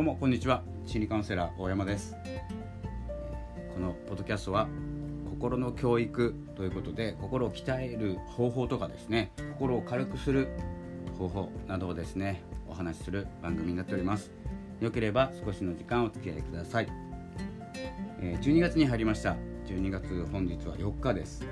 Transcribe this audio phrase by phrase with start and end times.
[0.00, 0.62] どうもこんにちは。
[0.86, 2.16] 心理カウンセラー大山です。
[3.74, 4.66] このポッドキャストは
[5.28, 10.48] 心の教育ということで心を鍛える方法とかですね心を軽くする
[11.18, 14.30] 方法などをですねお話しする番組になっております。
[14.80, 16.88] よければ少しの時間お付き合いください。
[18.22, 19.36] 12月に入りました。
[19.66, 21.44] 12月本日は4日です。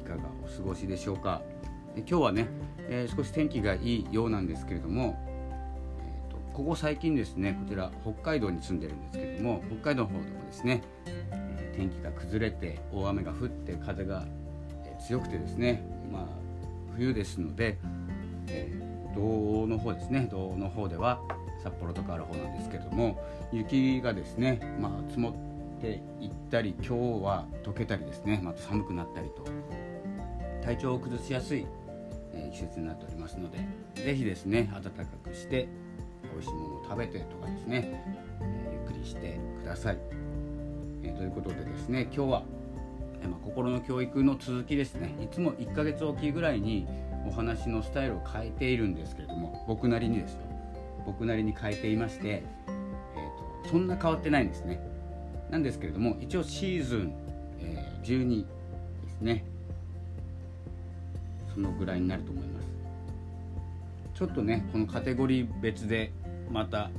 [0.00, 1.42] いかがお過ごしでしょうか。
[1.96, 2.46] 今日はね、
[2.88, 5.29] えー、少し天気がいいようなんですけれども
[6.60, 10.82] ここ最近ですねこちら北海道に住んでるんですけども北海道の方でもですね、
[11.74, 14.26] 天気が崩れて大雨が降って風が
[15.08, 16.26] 強くてですねまあ
[16.94, 17.78] 冬ですので、
[18.48, 21.22] えー、道の方ですね道の方では
[21.64, 23.18] 札幌とかある方なんですけども
[23.54, 25.30] 雪がですねまあ積も
[25.78, 29.46] っていったり今日は溶けたりですねまた寒くなったりと
[30.62, 31.66] 体調を崩しやすい
[32.52, 35.66] 季節になっておりますので是非ですね暖かくして
[36.32, 38.04] 美味しいものを食べてとかですね、
[38.40, 39.98] えゆっくりしてください、
[41.02, 42.42] え、ということでですね今日は、
[43.22, 45.14] えま、心の教育の続きですね。
[45.22, 46.86] いつも1ヶ月おきぐらいに
[47.26, 50.40] お話のスタイルを変えているんですけれども僕なりにですよ。
[51.06, 54.80] 僕なりに変えていまして、えーと、そんな変わってないんですね。
[55.50, 57.12] なんですけれども一応シーズン、
[57.58, 58.46] えー、12で
[59.08, 59.44] すね。
[61.52, 62.68] そのぐらいになると思います。
[64.20, 66.12] ちょっとねこのカテゴリー別で
[66.50, 66.90] また、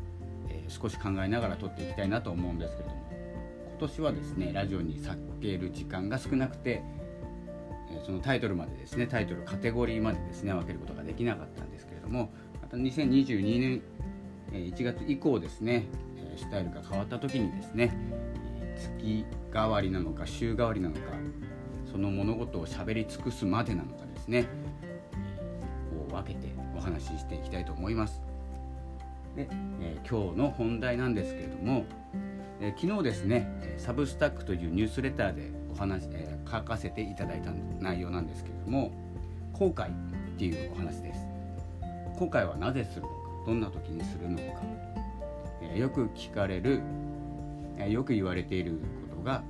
[0.49, 3.01] えー、少し考えながら撮っていきたいなと思うんですけれども。
[3.79, 6.83] 今年はですねラジオに避ける時間が少なくて、
[7.91, 13.81] えー、そのタイトルまでですねタイトルカテゴリーまでですね分けることができなかったんですけれどもまた2022年、
[14.51, 15.87] 1月以降ですね、
[16.37, 17.95] スタイルが変わった時にですね、
[18.75, 21.01] 月替わりなのか週替わりなのか
[21.91, 24.47] その物事を喋り尽くすまでなのかですね
[26.11, 28.21] 分けてお話ししていきたいと思います。
[29.35, 29.47] で、
[29.81, 31.85] えー、今日の本題なんですけれども、
[32.59, 38.91] えー、昨日ですねサブスタックというニュースレターでお話、えー、書かせていただいた内容なんですけれども
[39.53, 39.91] 後悔っ
[40.37, 41.19] ていうお話です
[42.19, 43.13] 後悔はなぜするのか
[43.45, 44.61] どんな時にするのか、
[45.61, 46.81] えよく聞かれる、
[47.79, 48.79] えよく言われている
[49.09, 49.43] ことが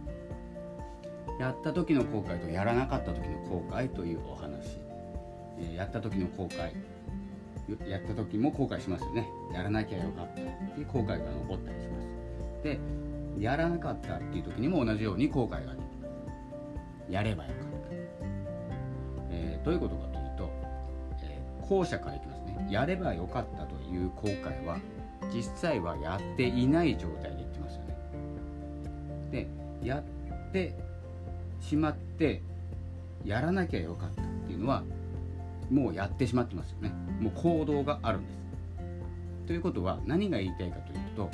[1.38, 4.78] やった時の後悔とやらなかった時の後悔というお話、
[5.61, 6.72] えやった時の後悔。
[7.89, 9.29] やった時も後悔しますよね。
[9.53, 10.33] やらなきゃよかった。
[10.33, 12.63] っていう後悔が残ったりします。
[12.63, 12.79] で
[13.39, 15.83] やらなかったっていう時にも同じように後悔が出て
[17.09, 17.95] やればよかった、
[19.31, 20.49] えー、どういうことかというと、
[21.23, 22.67] えー、後者からいきますね。
[22.69, 24.78] やればよかったという後悔は
[25.33, 27.97] 実際はやっていない状態で言ってますよね。
[29.31, 29.47] で
[29.83, 30.75] やって
[31.59, 32.41] しまって
[33.25, 34.83] やらなきゃよかったっていうのは
[35.71, 36.91] もうやってしまってますよね。
[37.19, 38.41] もう行動があるんです。
[39.47, 41.29] ということは何が言いたいかというと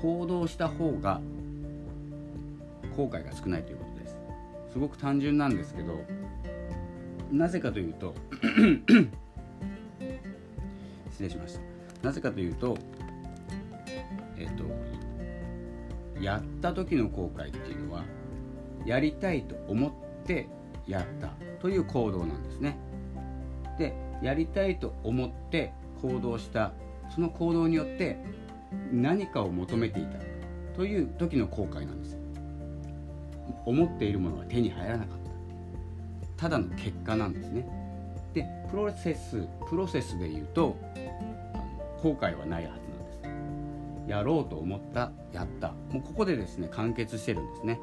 [0.00, 1.20] 行動した方が
[2.96, 4.16] 後悔が少ないということです。
[4.72, 6.00] すごく単純なんですけど
[7.32, 8.14] なぜかというと
[11.10, 11.60] 失礼しました。
[12.06, 12.76] なぜかというと
[14.38, 14.64] えっ、と
[16.22, 18.04] やった時の後悔っていうのは
[18.84, 19.92] やりたいと思っ
[20.24, 20.46] て
[20.86, 21.28] やった
[21.60, 22.78] という行動なんですね。
[23.78, 26.72] でやりたいと思って行動した
[27.14, 28.18] その行動によって
[28.92, 30.18] 何かを求めていた
[30.74, 32.18] という時の後悔なんです。
[33.64, 35.18] 思っているものが手に入らなかっ
[36.36, 37.66] たただの結果なんですね。
[38.34, 40.76] でプロセスプロセスで言うと
[42.02, 44.10] 後悔はないはずなんです。
[44.10, 47.80] やろうと思ったやったもうここでですね完結してるんですね。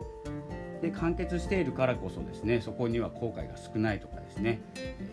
[0.84, 4.60] で完結しているからこそですねそこには後悔が少ないとかですね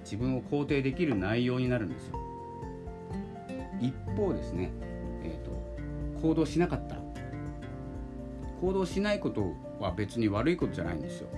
[0.03, 2.19] 自分を肯定できる内容になるんですよ。
[3.81, 4.71] 一方ですね、
[5.23, 7.03] えーと、行動しなかったら
[8.61, 11.29] 行動しないことは別に悪いことじゃないんですよ。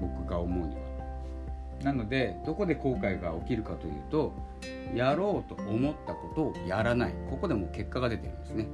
[0.00, 0.80] 僕が思うには。
[1.82, 4.32] なのでどこで後悔が起きるかというと
[4.94, 7.14] やろうと思ったことをやらない。
[7.28, 8.68] ここでも結果が出てるんですね。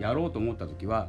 [0.00, 1.08] やろうと思った時は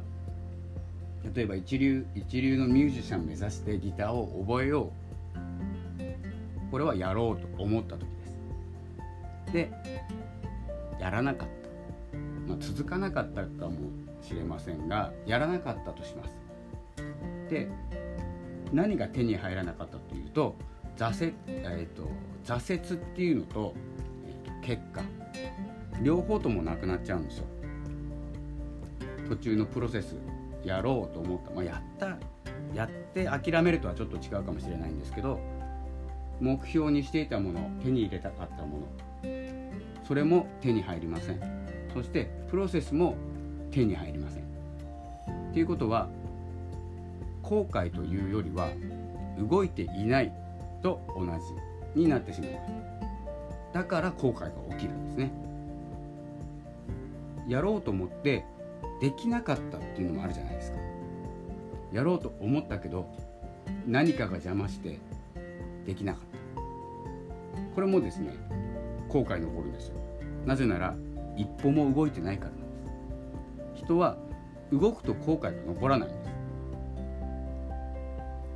[1.34, 4.92] 例えば一流一流のミュージシャン目指してギターを覚えよ
[5.36, 6.70] う。
[6.70, 8.06] これはやろうと思った時で
[9.46, 9.52] す。
[9.52, 9.70] で
[11.00, 12.18] やらなかった、
[12.48, 13.90] まあ、続かなかったかも
[14.22, 16.36] しれませんがやらなかったとします。
[17.48, 17.68] で
[18.72, 20.56] 何が手に入らなかったというと
[20.96, 22.08] 挫折,、えーと、
[22.44, 23.74] 挫折っていうのと,、
[24.26, 25.02] えーと結果。
[26.02, 27.44] 両方ともなくなっちゃうんですよ。
[29.28, 30.16] 途中のプロセス。
[30.64, 32.16] やろうと思った、まあ、やった。
[32.74, 35.40] やって諦めるとはちょっと違うかもしれないんですけど
[36.40, 38.86] 目標にしていたもの手に入れたかったもの。
[40.06, 41.40] それも手に入りません。
[41.92, 43.16] そしてプロセスも
[43.70, 44.44] 手に入りません。
[45.52, 46.08] ということは
[47.42, 48.70] 後悔というよりは
[49.38, 50.32] 動いていない
[50.82, 51.26] と同
[51.94, 52.72] じになってしまいます
[53.72, 55.30] だから後悔が起きるんですね。
[57.48, 58.44] やろうと思って
[59.00, 60.78] できなかったっていうのもあるじゃないですか。
[61.92, 63.12] やろうと思ったけど
[63.86, 65.00] 何かが邪魔して
[65.86, 67.74] できなかった。
[67.74, 68.34] これもですね
[69.08, 69.94] 後悔残るんですよ。
[70.46, 70.94] なぜなら
[71.36, 72.66] 一歩も動いてないからなんで
[73.78, 73.84] す。
[73.84, 74.16] 人は
[74.72, 76.30] 動くと後悔が残らないんです。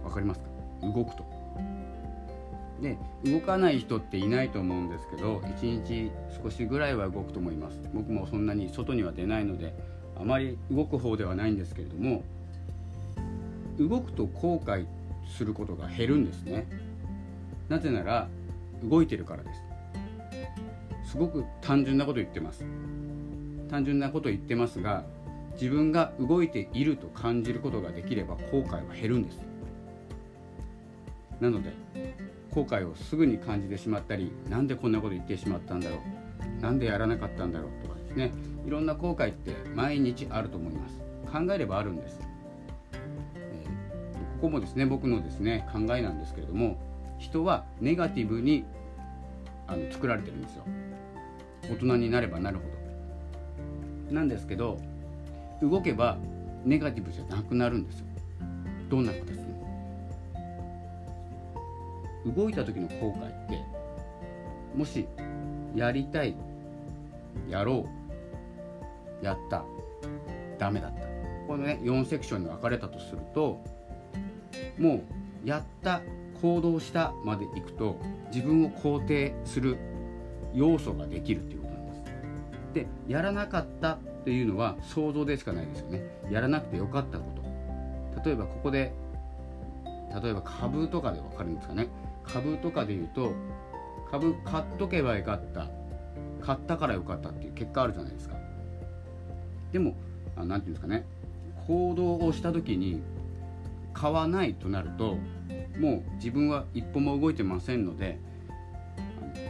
[0.05, 0.46] わかりますか？
[0.82, 1.25] 動くと。
[2.82, 6.11] で動かない人っていないと思うんですけど1日
[6.43, 7.81] 少しぐらいは動くと思います。
[7.94, 9.75] 僕もそんなに外には出ないので
[10.21, 12.23] あまり動く方ではないんですけれども
[13.79, 14.87] 動くと後悔
[15.37, 16.67] することが減るんですね。
[17.69, 18.29] なぜなら
[18.83, 19.51] 動いてるからで
[21.05, 21.11] す。
[21.13, 22.65] すごく単純なこと言ってます。
[23.71, 25.05] 単純なこと言ってますが
[25.55, 29.41] 自分が動いていると感じることができれば後悔は減るんです。
[31.41, 31.73] なので
[32.51, 35.97] 後悔をすぐに感じてしまったりなんでこんなこと言ってしまったんだろ
[36.59, 38.33] うなんでやらなかったんだろうとかですね。
[38.67, 41.01] いろんな後悔って毎日あると思います。
[41.31, 42.21] 考えればあるんです、
[43.35, 46.79] えー、ここもですね僕のですね考えなんですけれども
[47.19, 48.65] 人はネガティブに
[49.67, 50.65] あの作られてるんですよ。
[51.65, 52.65] 大人になればなるほ
[54.09, 54.15] ど。
[54.15, 54.79] なんですけど
[55.63, 56.19] 動けば
[56.65, 58.07] ネガティブじゃなくなるんですよ。
[58.89, 59.45] どんな形です
[62.27, 63.59] 動いた時の後悔って
[64.75, 65.07] もし
[65.75, 66.35] やりたい
[67.49, 68.04] やろう
[69.25, 69.65] やった
[70.59, 71.06] ダメだった
[71.47, 73.62] このね4セクションに分かれたとすると
[74.79, 75.03] も
[75.44, 76.03] うやった
[76.41, 77.99] 行動したまでいくと
[78.32, 79.79] 自分を肯定する
[80.53, 82.03] 要素ができるっていうことなんです。
[82.75, 86.03] でやらなかったっていうのは想像でしかないですよね。
[86.31, 88.25] やらなくてよかったこと。
[88.25, 88.93] 例えばここで
[90.23, 91.88] 例えば株とかで分かるんですかね。
[92.25, 93.32] 株とかで言うと
[94.11, 95.69] 株買っとけばよかった
[96.41, 98.34] 買ったからよかったっていう結果あるじゃないですか
[99.75, 99.97] でも
[100.37, 101.05] 何て言うんですかね。
[101.67, 103.03] 行動をした時に
[103.93, 105.19] 買わないとなると
[105.81, 108.21] もう自分は一歩も動いてませんので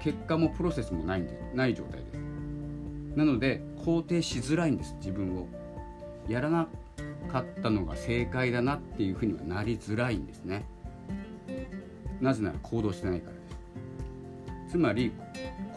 [0.03, 2.15] 結果もプロセスもないんでない状態です。
[3.17, 5.47] なので肯定しづらいんです自分を。
[6.27, 6.69] やらな
[7.31, 10.65] かったのが正解だなっていうふうにはなりづらいんですね。
[12.23, 13.41] なぜなら行動してないからで
[14.69, 14.73] す。
[14.73, 15.13] つまり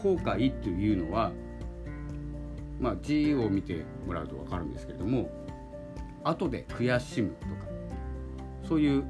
[0.01, 1.33] 後悔というのは
[2.79, 5.29] まあ字を見てもらうと分かるんですけれども
[6.23, 7.51] 後で悔しむとか
[8.67, 9.03] そういう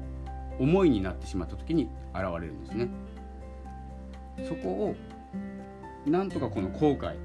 [0.58, 2.88] 思いになってしまった時に現れるんですね。
[4.48, 4.94] そこを
[6.06, 7.16] なんとかこの後悔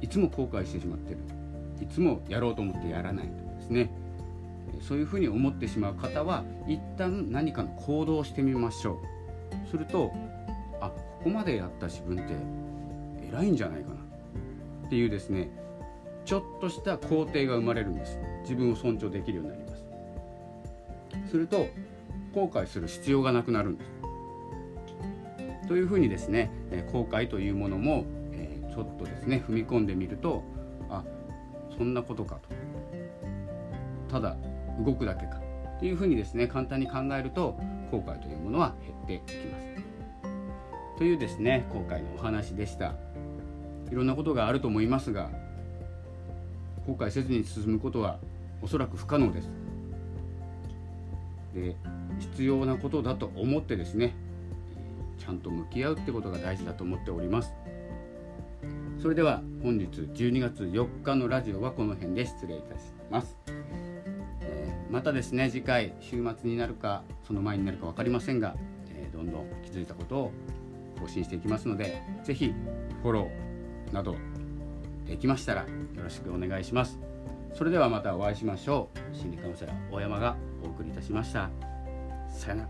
[0.00, 1.18] いつも後悔してしまってる
[1.80, 3.90] いつもやろうと思ってやらないとかですね
[4.80, 9.00] そういうふうに思ってしまう方は一旦何かの行動をしてみましょ
[9.66, 9.68] う。
[9.68, 10.12] すると
[10.80, 12.34] あここまでやった自分って
[13.28, 13.94] 偉いんじゃないかな
[14.86, 15.50] っていうですね
[16.24, 18.18] ちょっとした肯定が生まれるんです。
[18.42, 19.76] 自分を尊重できるようになりま
[21.26, 21.30] す。
[21.30, 21.66] すると
[22.32, 23.90] 後悔する必要がなくなるんです。
[25.68, 26.50] というふうにですね
[26.92, 28.04] 後悔というものも
[28.72, 30.42] ちょっとですね踏み込んでみると
[30.88, 31.04] あ
[31.76, 32.48] そんなことかと。
[34.10, 34.36] ただ
[34.84, 35.40] 動くだけか。
[35.76, 37.56] っていうふうにですね簡単に考えると
[37.90, 39.66] 後悔というものは減っていきます。
[40.98, 42.94] というですね今回のお話でした。
[43.90, 45.30] いろんなことがあると思いますが
[46.86, 48.18] 後悔せずに進むことは
[48.62, 49.50] おそらく不可能です。
[51.54, 51.76] で
[52.18, 54.14] 必要なことだと思ってですね
[55.18, 57.52] ちゃんと向き合うってことが大事だと思っております。
[59.00, 63.36] それでは本日12月4日のラジオはこの辺で失礼いたします。
[64.90, 68.56] またですね次回週末になるかその前になるか分かりませんが、
[68.92, 70.32] えー、どんどん気づいたことを
[71.00, 72.52] 更新していきますので是非
[73.02, 74.16] フォローなど
[75.10, 75.68] できましたらよ
[76.04, 77.00] ろしくお願いします。
[77.52, 79.16] それではまたお会いしましょう。
[79.16, 81.50] 心理カウンセラー大山がお送りいたしました。
[82.28, 82.69] さよなら。